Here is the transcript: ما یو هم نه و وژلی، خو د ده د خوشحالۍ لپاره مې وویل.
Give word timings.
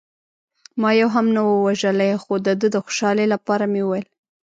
ما 0.81 0.89
یو 1.01 1.09
هم 1.15 1.25
نه 1.35 1.41
و 1.47 1.53
وژلی، 1.67 2.11
خو 2.23 2.33
د 2.45 2.47
ده 2.61 2.67
د 2.75 2.77
خوشحالۍ 2.85 3.25
لپاره 3.33 3.65
مې 3.71 3.81
وویل. 3.83 4.05